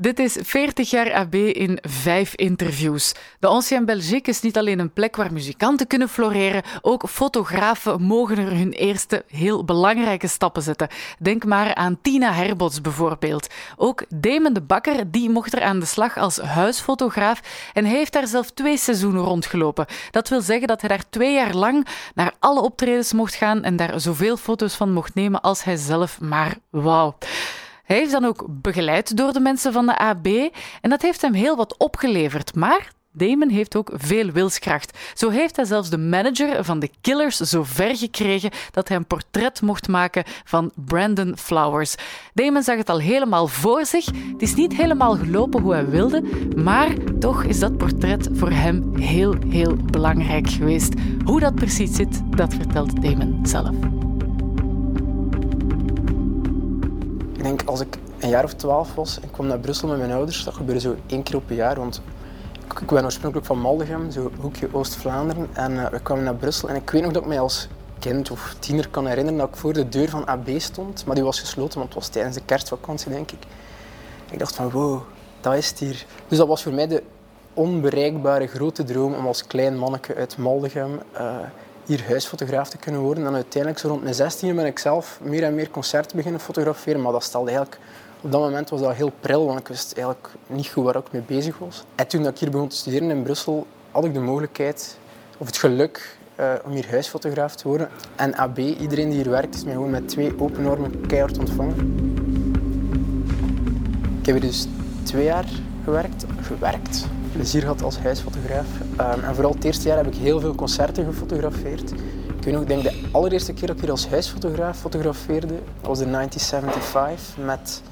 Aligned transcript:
Dit 0.00 0.18
is 0.18 0.36
40 0.42 0.90
jaar 0.90 1.12
AB 1.12 1.34
in 1.34 1.78
vijf 1.82 2.34
interviews. 2.34 3.14
De 3.38 3.46
Ancien 3.46 3.84
Belgique 3.84 4.30
is 4.30 4.40
niet 4.40 4.58
alleen 4.58 4.78
een 4.78 4.92
plek 4.92 5.16
waar 5.16 5.32
muzikanten 5.32 5.86
kunnen 5.86 6.08
floreren, 6.08 6.62
ook 6.80 7.08
fotografen 7.08 8.02
mogen 8.02 8.38
er 8.38 8.50
hun 8.56 8.72
eerste 8.72 9.24
heel 9.26 9.64
belangrijke 9.64 10.26
stappen 10.26 10.62
zetten. 10.62 10.88
Denk 11.18 11.44
maar 11.44 11.74
aan 11.74 11.98
Tina 12.02 12.32
Herbots 12.32 12.80
bijvoorbeeld. 12.80 13.46
Ook 13.76 14.04
Damon 14.08 14.52
de 14.52 14.60
Bakker 14.60 15.10
die 15.10 15.30
mocht 15.30 15.52
er 15.54 15.62
aan 15.62 15.80
de 15.80 15.86
slag 15.86 16.16
als 16.16 16.38
huisfotograaf 16.38 17.40
en 17.72 17.84
heeft 17.84 18.12
daar 18.12 18.26
zelf 18.26 18.50
twee 18.50 18.76
seizoenen 18.76 19.22
rondgelopen. 19.22 19.86
Dat 20.10 20.28
wil 20.28 20.40
zeggen 20.40 20.68
dat 20.68 20.80
hij 20.80 20.88
daar 20.88 21.04
twee 21.10 21.34
jaar 21.34 21.54
lang 21.54 21.86
naar 22.14 22.32
alle 22.38 22.60
optredens 22.60 23.12
mocht 23.12 23.34
gaan 23.34 23.62
en 23.62 23.76
daar 23.76 24.00
zoveel 24.00 24.36
foto's 24.36 24.74
van 24.74 24.92
mocht 24.92 25.14
nemen 25.14 25.40
als 25.40 25.64
hij 25.64 25.76
zelf 25.76 26.20
maar 26.20 26.56
wou. 26.70 27.12
Hij 27.90 28.02
is 28.02 28.10
dan 28.10 28.24
ook 28.24 28.46
begeleid 28.48 29.16
door 29.16 29.32
de 29.32 29.40
mensen 29.40 29.72
van 29.72 29.86
de 29.86 29.98
AB 29.98 30.26
en 30.80 30.90
dat 30.90 31.02
heeft 31.02 31.22
hem 31.22 31.32
heel 31.32 31.56
wat 31.56 31.78
opgeleverd. 31.78 32.54
Maar 32.54 32.90
Damon 33.12 33.48
heeft 33.48 33.76
ook 33.76 33.90
veel 33.94 34.30
wilskracht. 34.30 34.98
Zo 35.14 35.28
heeft 35.30 35.56
hij 35.56 35.64
zelfs 35.64 35.90
de 35.90 35.98
manager 35.98 36.64
van 36.64 36.78
de 36.78 36.90
Killers 37.00 37.36
zo 37.36 37.62
ver 37.62 37.96
gekregen 37.96 38.50
dat 38.70 38.88
hij 38.88 38.96
een 38.96 39.06
portret 39.06 39.62
mocht 39.62 39.88
maken 39.88 40.24
van 40.44 40.72
Brandon 40.74 41.36
Flowers. 41.36 41.94
Damon 42.34 42.62
zag 42.62 42.76
het 42.76 42.88
al 42.88 43.00
helemaal 43.00 43.46
voor 43.46 43.86
zich. 43.86 44.06
Het 44.06 44.42
is 44.42 44.54
niet 44.54 44.72
helemaal 44.72 45.16
gelopen 45.16 45.62
hoe 45.62 45.72
hij 45.72 45.88
wilde, 45.88 46.22
maar 46.56 46.94
toch 47.18 47.44
is 47.44 47.58
dat 47.58 47.76
portret 47.76 48.28
voor 48.32 48.50
hem 48.50 48.96
heel, 48.96 49.34
heel 49.48 49.76
belangrijk 49.76 50.50
geweest. 50.50 50.94
Hoe 51.24 51.40
dat 51.40 51.54
precies 51.54 51.94
zit, 51.96 52.20
dat 52.36 52.54
vertelt 52.54 53.02
Damon 53.02 53.38
zelf. 53.42 53.74
Ik 57.40 57.46
denk 57.46 57.62
als 57.64 57.80
ik 57.80 57.98
een 58.18 58.28
jaar 58.28 58.44
of 58.44 58.54
twaalf 58.54 58.94
was 58.94 59.20
en 59.20 59.30
kwam 59.30 59.46
naar 59.46 59.58
Brussel 59.58 59.88
met 59.88 59.98
mijn 59.98 60.12
ouders, 60.12 60.44
dat 60.44 60.54
gebeurde 60.54 60.80
zo 60.80 60.96
één 61.06 61.22
keer 61.22 61.36
op 61.36 61.50
een 61.50 61.56
jaar. 61.56 61.76
Want 61.76 62.02
ik 62.80 62.86
ben 62.86 63.04
oorspronkelijk 63.04 63.46
van 63.46 63.60
Maldegem, 63.60 64.10
zo 64.10 64.30
hoekje 64.40 64.68
Oost-Vlaanderen. 64.72 65.48
En 65.52 65.72
uh, 65.72 65.88
we 65.88 66.00
kwamen 66.00 66.24
naar 66.24 66.34
Brussel 66.34 66.68
en 66.68 66.74
ik 66.74 66.90
weet 66.90 67.02
nog 67.02 67.12
dat 67.12 67.22
ik 67.22 67.28
mij 67.28 67.40
als 67.40 67.68
kind 67.98 68.30
of 68.30 68.54
tiener 68.58 68.88
kan 68.88 69.06
herinneren 69.06 69.38
dat 69.38 69.48
ik 69.48 69.56
voor 69.56 69.72
de 69.72 69.88
deur 69.88 70.08
van 70.08 70.26
AB 70.26 70.48
stond. 70.56 71.04
Maar 71.06 71.14
die 71.14 71.24
was 71.24 71.40
gesloten, 71.40 71.78
want 71.78 71.94
het 71.94 71.98
was 71.98 72.08
tijdens 72.08 72.34
de 72.34 72.42
kerstvakantie, 72.44 73.10
denk 73.10 73.30
ik. 73.30 73.42
Ik 74.30 74.38
dacht 74.38 74.54
van, 74.54 74.70
wow, 74.70 75.00
dat 75.40 75.54
is 75.54 75.68
het 75.68 75.78
hier. 75.78 76.06
Dus 76.28 76.38
dat 76.38 76.48
was 76.48 76.62
voor 76.62 76.72
mij 76.72 76.86
de 76.86 77.02
onbereikbare 77.54 78.46
grote 78.46 78.84
droom 78.84 79.14
om 79.14 79.26
als 79.26 79.46
klein 79.46 79.78
manneke 79.78 80.14
uit 80.14 80.36
Maldegem 80.36 81.00
uh, 81.14 81.36
hier 81.84 82.04
huisfotograaf 82.06 82.68
te 82.68 82.76
kunnen 82.76 83.00
worden. 83.00 83.26
En 83.26 83.34
uiteindelijk, 83.34 83.80
zo 83.80 83.88
rond 83.88 84.02
mijn 84.02 84.14
16 84.14 84.56
ben 84.56 84.66
ik 84.66 84.78
zelf 84.78 85.18
meer 85.22 85.42
en 85.42 85.54
meer 85.54 85.70
concerten 85.70 86.16
beginnen 86.16 86.40
fotograferen. 86.40 87.02
Maar 87.02 87.12
dat 87.12 87.24
stelde 87.24 87.50
eigenlijk, 87.50 87.80
op 88.20 88.32
dat 88.32 88.40
moment 88.40 88.70
was 88.70 88.80
dat 88.80 88.94
heel 88.94 89.12
pril, 89.20 89.46
want 89.46 89.58
ik 89.58 89.68
wist 89.68 89.92
eigenlijk 89.92 90.28
niet 90.46 90.68
goed 90.68 90.84
waar 90.84 90.96
ik 90.96 91.12
mee 91.12 91.22
bezig 91.22 91.58
was. 91.58 91.84
En 91.94 92.06
toen 92.06 92.26
ik 92.26 92.38
hier 92.38 92.50
begon 92.50 92.68
te 92.68 92.76
studeren 92.76 93.10
in 93.10 93.22
Brussel, 93.22 93.66
had 93.90 94.04
ik 94.04 94.14
de 94.14 94.20
mogelijkheid, 94.20 94.98
of 95.38 95.46
het 95.46 95.56
geluk, 95.56 96.18
uh, 96.40 96.52
om 96.64 96.72
hier 96.72 96.90
huisfotograaf 96.90 97.56
te 97.56 97.68
worden. 97.68 97.88
En 98.16 98.34
AB, 98.34 98.58
iedereen 98.58 99.08
die 99.08 99.22
hier 99.22 99.30
werkt, 99.30 99.54
is 99.54 99.64
mij 99.64 99.72
gewoon 99.72 99.90
met 99.90 100.08
twee 100.08 100.32
open 100.38 100.66
armen 100.66 101.06
keihard 101.06 101.38
ontvangen. 101.38 101.74
Ik 104.20 104.26
heb 104.26 104.40
hier 104.40 104.50
dus 104.50 104.66
twee 105.02 105.24
jaar 105.24 105.48
gewerkt. 105.84 106.24
Gewerkt 106.40 107.06
plezier 107.32 107.60
gehad 107.60 107.82
als 107.82 107.98
huisfotograaf. 107.98 108.66
Um, 109.00 109.24
en 109.24 109.34
vooral 109.34 109.52
het 109.52 109.64
eerste 109.64 109.88
jaar 109.88 109.96
heb 109.96 110.06
ik 110.06 110.14
heel 110.14 110.40
veel 110.40 110.54
concerten 110.54 111.04
gefotografeerd. 111.04 111.90
Ik 112.36 112.44
weet 112.44 112.54
nog, 112.54 112.64
denk 112.64 112.82
de 112.82 113.08
allereerste 113.12 113.52
keer 113.52 113.66
dat 113.66 113.76
ik 113.76 113.82
hier 113.82 113.90
als 113.90 114.08
huisfotograaf 114.08 114.78
fotografeerde, 114.78 115.58
was 115.80 116.00
in 116.00 116.12
1975 116.12 117.44
met 117.44 117.82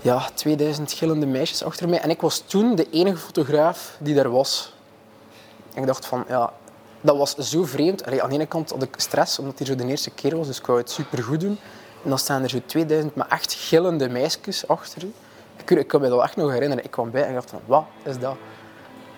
ja, 0.00 0.28
2000 0.34 0.92
gillende 0.92 1.26
meisjes 1.26 1.64
achter 1.64 1.88
mij. 1.88 2.00
En 2.00 2.10
ik 2.10 2.20
was 2.20 2.38
toen 2.46 2.74
de 2.74 2.90
enige 2.90 3.16
fotograaf 3.16 3.96
die 4.00 4.14
daar 4.14 4.30
was. 4.30 4.74
En 5.74 5.80
ik 5.80 5.86
dacht 5.86 6.06
van, 6.06 6.24
ja, 6.28 6.52
dat 7.00 7.16
was 7.16 7.36
zo 7.36 7.64
vreemd. 7.64 8.04
Aan 8.04 8.28
de 8.28 8.34
ene 8.34 8.46
kant 8.46 8.70
had 8.70 8.82
ik 8.82 8.94
stress, 8.96 9.38
omdat 9.38 9.58
het 9.58 9.68
hier 9.68 9.76
zo 9.76 9.84
de 9.84 9.90
eerste 9.90 10.10
keer 10.10 10.36
was, 10.36 10.46
dus 10.46 10.58
ik 10.58 10.66
wou 10.66 10.78
het 10.78 10.90
super 10.90 11.22
goed 11.22 11.40
doen. 11.40 11.58
En 12.02 12.08
dan 12.08 12.18
staan 12.18 12.42
er 12.42 12.50
zo 12.50 12.60
2000, 12.66 13.14
maar 13.14 13.28
echt 13.28 13.52
gillende 13.52 14.08
meisjes 14.08 14.68
achter 14.68 15.04
u. 15.04 15.12
Ik, 15.60 15.70
ik 15.70 15.86
kan 15.86 16.00
me 16.00 16.08
dat 16.08 16.22
echt 16.22 16.36
nog 16.36 16.50
herinneren. 16.50 16.84
Ik 16.84 16.90
kwam 16.90 17.10
bij 17.10 17.24
en 17.24 17.34
dacht 17.34 17.50
van, 17.50 17.60
wat 17.66 17.84
is 18.02 18.18
dat? 18.18 18.36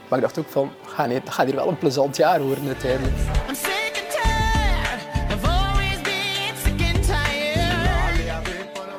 Maar 0.09 0.19
ik 0.19 0.25
dacht 0.25 0.39
ook 0.39 0.49
van, 0.49 0.71
ga 0.87 1.07
nee, 1.07 1.21
dat 1.25 1.35
gaat 1.35 1.47
hier 1.47 1.55
wel 1.55 1.69
een 1.69 1.79
plezant 1.79 2.17
jaar 2.17 2.43
worden 2.43 2.67
uiteindelijk. 2.67 3.17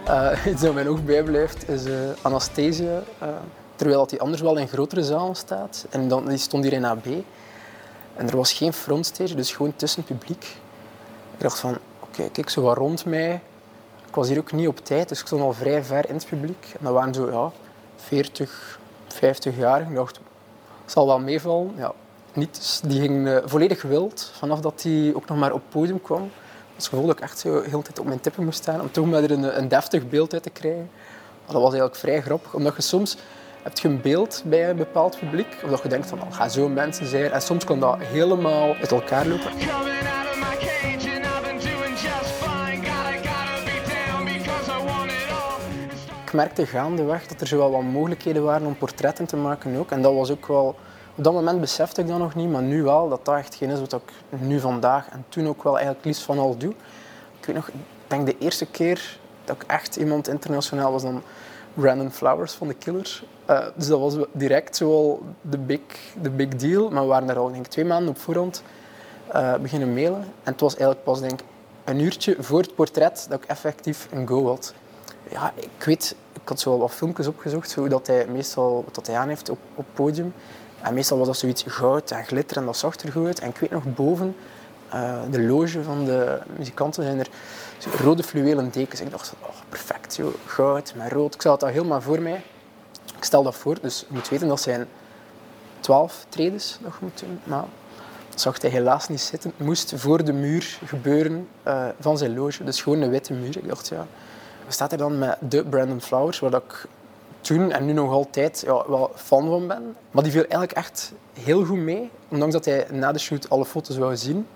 Uh, 0.07 0.45
iets 0.51 0.61
dat 0.61 0.73
mij 0.73 0.83
nog 0.83 1.03
bijblijft 1.03 1.69
is 1.69 1.85
uh, 1.85 1.95
Anastasia. 2.21 3.03
Uh, 3.23 3.27
terwijl 3.75 3.99
dat 3.99 4.09
die 4.09 4.21
anders 4.21 4.41
wel 4.41 4.57
in 4.57 4.67
grotere 4.67 5.03
zalen 5.03 5.35
staat. 5.35 5.85
En 5.89 6.07
dan, 6.07 6.27
die 6.27 6.37
stond 6.37 6.63
hier 6.63 6.73
in 6.73 6.85
AB. 6.85 7.05
En 8.15 8.29
er 8.29 8.35
was 8.35 8.53
geen 8.53 8.73
frontstage, 8.73 9.35
dus 9.35 9.51
gewoon 9.51 9.75
tussen 9.75 10.03
publiek. 10.03 10.43
Ik 11.33 11.39
dacht 11.39 11.59
van, 11.59 11.69
oké, 11.69 11.79
okay, 11.99 12.29
kijk 12.29 12.49
zo 12.49 12.61
wat 12.61 12.77
rond 12.77 13.05
mij. 13.05 13.41
Ik 14.13 14.19
was 14.19 14.27
hier 14.27 14.37
ook 14.37 14.51
niet 14.51 14.67
op 14.67 14.85
tijd, 14.85 15.09
dus 15.09 15.19
ik 15.19 15.25
stond 15.25 15.41
al 15.41 15.53
vrij 15.53 15.83
ver 15.83 16.09
in 16.09 16.15
het 16.15 16.25
publiek. 16.25 16.71
En 16.71 16.85
dat 16.85 16.93
waren 16.93 17.13
zo 17.13 17.31
ja, 17.31 17.51
40, 17.95 18.79
50 19.07 19.57
jaar. 19.57 19.81
Ik 19.81 19.95
dacht, 19.95 20.19
zal 20.85 21.07
wel 21.07 21.19
meevallen. 21.19 21.73
Ja, 21.77 21.93
niet. 22.33 22.81
Die 22.85 22.99
ging 23.01 23.27
uh, 23.27 23.37
volledig 23.45 23.81
wild 23.81 24.31
vanaf 24.37 24.59
dat 24.59 24.83
hij 24.83 25.11
ook 25.15 25.27
nog 25.27 25.37
maar 25.37 25.51
op 25.51 25.61
het 25.61 25.69
podium 25.69 26.01
kwam. 26.01 26.19
Was 26.21 26.29
het 26.75 26.87
gevoel 26.87 27.05
dat 27.05 27.17
ik 27.17 27.23
echt 27.23 27.39
zo 27.39 27.61
de 27.61 27.69
hele 27.69 27.81
tijd 27.81 27.99
op 27.99 28.05
mijn 28.05 28.19
tippen 28.19 28.43
moest 28.43 28.57
staan 28.57 28.81
om 28.81 28.91
toch 28.91 29.05
maar 29.05 29.23
er 29.23 29.31
een, 29.31 29.57
een 29.57 29.67
deftig 29.67 30.09
beeld 30.09 30.33
uit 30.33 30.43
te 30.43 30.49
krijgen. 30.49 30.89
Dat 31.45 31.53
was 31.53 31.63
eigenlijk 31.63 31.95
vrij 31.95 32.21
grappig, 32.21 32.53
omdat 32.53 32.75
je 32.75 32.81
soms 32.81 33.17
heb 33.63 33.77
je 33.77 33.87
een 33.87 34.01
beeld 34.01 34.41
bij 34.45 34.69
een 34.69 34.77
bepaald 34.77 35.19
publiek, 35.19 35.57
of 35.63 35.69
dat 35.69 35.81
je 35.83 35.89
denkt 35.89 36.07
van, 36.07 36.21
oh, 36.21 36.33
ga 36.33 36.49
zo 36.49 36.69
mensen 36.69 37.07
zijn. 37.07 37.31
En 37.31 37.41
soms 37.41 37.65
kan 37.65 37.79
dat 37.79 37.97
helemaal 37.99 38.75
uit 38.75 38.91
elkaar 38.91 39.27
lopen. 39.27 39.51
Ik 46.33 46.39
merkte 46.39 46.65
gaandeweg 46.65 47.27
dat 47.27 47.41
er 47.41 47.47
zo 47.47 47.57
wel 47.57 47.71
wat 47.71 47.81
mogelijkheden 47.81 48.43
waren 48.43 48.67
om 48.67 48.77
portretten 48.77 49.25
te 49.25 49.35
maken 49.35 49.75
ook. 49.75 49.91
En 49.91 50.01
dat 50.01 50.13
was 50.13 50.31
ook 50.31 50.47
wel... 50.47 50.75
Op 51.15 51.23
dat 51.23 51.33
moment 51.33 51.59
besefte 51.59 52.01
ik 52.01 52.07
dat 52.07 52.17
nog 52.17 52.35
niet, 52.35 52.49
maar 52.49 52.61
nu 52.61 52.83
wel, 52.83 53.09
dat 53.09 53.25
dat 53.25 53.35
echt 53.35 53.55
geen 53.55 53.69
is 53.69 53.79
wat 53.79 53.93
ik 53.93 54.13
nu 54.29 54.59
vandaag 54.59 55.09
en 55.09 55.25
toen 55.29 55.47
ook 55.47 55.63
wel 55.63 55.75
eigenlijk 55.75 56.05
liefst 56.05 56.21
van 56.21 56.39
al 56.39 56.57
doe. 56.57 56.73
Ik 57.39 57.45
weet 57.45 57.55
nog, 57.55 57.69
denk 58.07 58.25
de 58.25 58.37
eerste 58.37 58.65
keer 58.65 59.17
dat 59.43 59.55
ik 59.55 59.63
echt 59.67 59.95
iemand 59.95 60.27
internationaal 60.27 60.91
was 60.91 61.01
dan 61.01 61.21
Brandon 61.73 62.11
Flowers 62.11 62.53
van 62.53 62.67
de 62.67 62.73
Killers. 62.73 63.23
Uh, 63.49 63.65
dus 63.75 63.87
dat 63.87 63.99
was 63.99 64.15
direct 64.31 64.75
zo 64.75 65.19
de 65.41 65.57
big, 65.57 65.81
de 66.21 66.29
big 66.29 66.49
deal. 66.49 66.89
Maar 66.89 67.01
we 67.01 67.07
waren 67.07 67.29
er 67.29 67.37
al 67.37 67.51
denk 67.51 67.67
twee 67.67 67.85
maanden 67.85 68.09
op 68.09 68.17
voorhand 68.17 68.63
uh, 69.35 69.55
beginnen 69.55 69.93
mailen. 69.93 70.21
En 70.21 70.51
het 70.51 70.59
was 70.59 70.71
eigenlijk 70.71 71.03
pas 71.03 71.19
denk 71.21 71.39
een 71.83 71.99
uurtje 71.99 72.35
voor 72.39 72.59
het 72.59 72.75
portret 72.75 73.25
dat 73.29 73.43
ik 73.43 73.49
effectief 73.49 74.07
een 74.11 74.27
go 74.27 74.47
had. 74.47 74.73
Ja, 75.33 75.53
ik 75.55 75.83
weet, 75.85 76.15
ik 76.33 76.49
had 76.49 76.59
zo 76.59 76.69
wel 76.69 76.79
wat 76.79 76.91
filmpjes 76.91 77.27
opgezocht, 77.27 77.75
hoe 77.75 77.89
dat 77.89 78.07
hij 78.07 78.27
meestal 78.27 78.85
wat 78.93 79.07
hij 79.07 79.15
aan 79.17 79.27
heeft 79.27 79.49
op, 79.49 79.59
op 79.75 79.85
podium. 79.93 80.33
En 80.81 80.93
meestal 80.93 81.17
was 81.17 81.27
dat 81.27 81.37
zoiets 81.37 81.63
goud 81.67 82.11
en 82.11 82.25
glitter 82.25 82.57
en 82.57 82.65
dat 82.65 82.77
zag 82.77 82.95
er 82.99 83.11
goed 83.11 83.25
uit. 83.25 83.39
En 83.39 83.49
ik 83.49 83.57
weet 83.57 83.71
nog 83.71 83.83
boven 83.95 84.35
uh, 84.93 85.21
de 85.31 85.41
loge 85.41 85.83
van 85.83 86.05
de 86.05 86.39
muzikanten 86.57 87.03
zijn 87.03 87.19
er 87.19 87.27
rode 88.03 88.23
fluwelen 88.23 88.69
dekens. 88.71 89.01
Ik 89.01 89.11
dacht, 89.11 89.33
oh, 89.41 89.49
perfect, 89.69 90.13
zo, 90.13 90.33
goud 90.45 90.93
met 90.95 91.11
rood. 91.11 91.35
Ik 91.35 91.41
zag 91.41 91.57
dat 91.57 91.69
helemaal 91.69 92.01
voor 92.01 92.21
mij. 92.21 92.41
Ik 93.17 93.23
stel 93.23 93.43
dat 93.43 93.55
voor, 93.55 93.77
dus 93.81 93.99
je 93.99 94.13
moet 94.13 94.29
weten 94.29 94.47
dat 94.47 94.61
zijn 94.61 94.87
twaalf 95.79 96.25
tredes 96.29 96.77
nog 96.81 96.99
moeten 97.01 97.27
doen. 97.27 97.39
Maar 97.43 97.65
dat 98.29 98.41
zag 98.41 98.61
hij 98.61 98.69
helaas 98.69 99.07
niet 99.07 99.21
zitten. 99.21 99.53
Het 99.57 99.65
moest 99.65 99.93
voor 99.95 100.23
de 100.23 100.33
muur 100.33 100.79
gebeuren 100.85 101.47
uh, 101.67 101.85
van 101.99 102.17
zijn 102.17 102.35
loge. 102.35 102.63
Dus 102.63 102.81
gewoon 102.81 103.01
een 103.01 103.09
witte 103.09 103.33
muur. 103.33 103.57
Ik 103.57 103.67
dacht, 103.67 103.87
ja, 103.87 104.07
staat 104.67 104.91
er 104.91 104.97
dan 104.97 105.17
met 105.17 105.37
de 105.39 105.63
Brandon 105.63 106.01
Flowers, 106.01 106.39
waar 106.39 106.53
ik 106.53 106.85
toen 107.41 107.71
en 107.71 107.85
nu 107.85 107.93
nog 107.93 108.11
altijd 108.11 108.63
ja, 108.65 108.83
wel 108.87 109.11
fan 109.15 109.47
van 109.47 109.67
ben. 109.67 109.95
Maar 110.11 110.23
die 110.23 110.31
viel 110.31 110.41
eigenlijk 110.41 110.71
echt 110.71 111.13
heel 111.33 111.65
goed 111.65 111.77
mee, 111.77 112.09
ondanks 112.27 112.53
dat 112.53 112.65
hij 112.65 112.87
na 112.91 113.11
de 113.11 113.19
shoot 113.19 113.49
alle 113.49 113.65
foto's 113.65 113.97
wou 113.97 114.15
zien. 114.15 114.47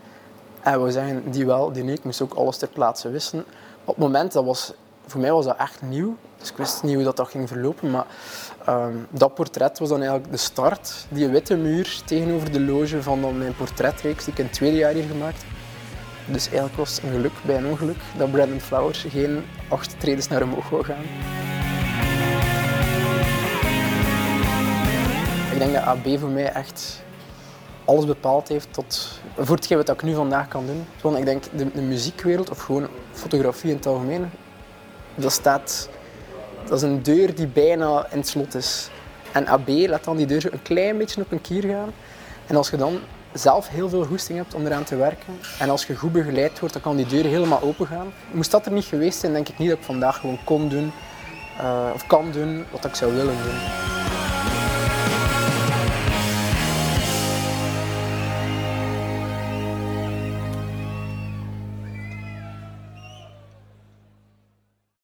En 0.62 0.84
we 0.84 0.92
zeggen, 0.92 1.32
die 1.32 1.46
wel, 1.46 1.72
die 1.72 1.84
niet. 1.84 1.98
Ik 1.98 2.04
moest 2.04 2.22
ook 2.22 2.34
alles 2.34 2.58
ter 2.58 2.68
plaatse 2.68 3.10
wissen. 3.10 3.40
Op 3.84 3.96
het 3.96 3.98
moment, 3.98 4.32
dat 4.32 4.46
was, 4.46 4.74
voor 5.06 5.22
mij 5.22 5.32
was 5.32 5.46
dat 5.46 5.58
echt 5.58 5.82
nieuw. 5.82 6.16
Dus 6.38 6.50
ik 6.50 6.58
wist 6.58 6.84
niet 6.84 6.96
hoe 6.96 7.04
dat, 7.04 7.18
dat 7.18 7.28
ging 7.28 7.48
verlopen. 7.48 7.92
Maar 7.92 8.06
um, 8.70 9.08
dat 9.10 9.34
portret 9.34 9.80
was 9.80 9.90
dan 9.90 10.00
eigenlijk 10.00 10.32
de 10.32 10.38
start. 10.38 11.06
Die 11.10 11.28
witte 11.28 11.56
muur 11.56 12.02
tegenover 12.06 12.52
de 12.52 12.62
loge 12.62 13.04
van 13.04 13.38
mijn 13.38 13.56
portretreeks 13.56 14.24
die 14.24 14.34
ik 14.34 14.40
in 14.40 14.46
het 14.46 14.54
tweede 14.54 14.78
jaar 14.78 14.94
hier 14.94 15.04
gemaakt. 15.04 15.44
Dus 16.28 16.46
eigenlijk 16.46 16.76
was 16.76 16.96
het 16.96 17.04
een 17.04 17.12
geluk 17.12 17.32
bij 17.42 17.58
een 17.58 17.66
ongeluk 17.66 17.98
dat 18.18 18.32
Brandon 18.32 18.60
Flowers 18.60 19.06
geen 19.10 19.44
acht 19.68 20.00
treden 20.00 20.26
naar 20.30 20.44
omhoog 20.44 20.70
wou 20.70 20.84
gaan. 20.84 21.04
Ik 25.52 25.60
denk 25.60 25.74
dat 25.74 25.84
AB 25.84 26.20
voor 26.20 26.30
mij 26.30 26.52
echt 26.52 27.04
alles 27.86 28.06
bepaald 28.06 28.48
heeft 28.48 28.74
tot 28.74 29.20
voor 29.38 29.56
hetgeen 29.56 29.78
wat 29.78 29.90
ik 29.90 30.04
nu 30.04 30.14
vandaag 30.14 30.48
kan 30.48 30.66
doen. 30.66 30.86
Want 31.02 31.18
ik 31.18 31.26
denk 31.26 31.44
de, 31.56 31.72
de 31.72 31.82
muziekwereld, 31.82 32.50
of 32.50 32.60
gewoon 32.60 32.88
fotografie 33.12 33.70
in 33.70 33.76
het 33.76 33.86
algemeen, 33.86 34.30
dat 35.16 35.32
staat 35.32 35.90
Dat 36.68 36.78
is 36.78 36.82
een 36.82 37.04
deur 37.04 37.36
die 37.36 37.48
bijna 37.48 38.08
in 38.12 38.18
het 38.18 38.28
slot 38.28 38.56
is. 38.56 38.90
En 39.32 39.48
AB 39.48 39.68
laat 39.68 40.04
dan 40.04 40.18
die 40.18 40.26
deur 40.26 40.42
zo 40.42 40.50
een 40.52 40.62
klein 40.62 40.98
beetje 40.98 41.22
op 41.22 41.32
een 41.32 41.42
kier 41.42 41.64
gaan. 41.64 41.92
En 42.48 42.56
als 42.56 42.70
je 42.70 42.78
dan 42.78 43.00
zelf 43.34 43.68
heel 43.68 43.90
veel 43.90 44.06
goesting 44.06 44.38
hebt 44.38 44.54
om 44.54 44.66
eraan 44.66 44.84
te 44.84 44.96
werken 44.96 45.40
en 45.60 45.70
als 45.70 45.86
je 45.86 45.96
goed 45.96 46.12
begeleid 46.12 46.60
wordt, 46.60 46.74
dan 46.74 46.84
kan 46.84 46.96
die 46.96 47.06
deur 47.06 47.24
helemaal 47.24 47.62
open 47.62 47.88
gaan. 47.88 48.08
Moest 48.32 48.52
dat 48.52 48.66
er 48.66 48.72
niet 48.72 48.86
geweest 48.86 49.20
zijn, 49.20 49.34
denk 49.34 49.50
ik 49.50 49.58
niet 49.58 49.70
dat 49.70 49.78
ik 49.78 49.84
vandaag 49.84 50.20
gewoon 50.20 50.40
kon 50.44 50.70
doen 50.70 50.92
uh, 51.62 51.90
of 51.94 52.08
kan 52.08 52.32
doen 52.32 52.66
wat 52.72 52.86
ik 52.86 52.96
zou 52.96 53.14
willen 53.14 53.36
doen. 53.44 53.87